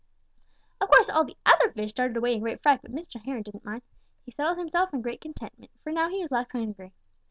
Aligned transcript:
"Of 0.81 0.89
course 0.89 1.11
all 1.11 1.25
the 1.25 1.37
other 1.45 1.69
fish 1.71 1.93
darted 1.93 2.17
away 2.17 2.33
in 2.33 2.39
great 2.39 2.63
fright, 2.63 2.81
but 2.81 2.91
Mr. 2.91 3.23
Heron 3.23 3.43
didn't 3.43 3.63
mind. 3.65 3.83
He 4.25 4.31
settled 4.31 4.57
himself 4.57 4.91
in 4.95 5.03
great 5.03 5.21
contentment, 5.21 5.69
for 5.83 5.91
now 5.91 6.09
he 6.09 6.21
was 6.23 6.31
less 6.31 6.49
hungry. 6.51 6.93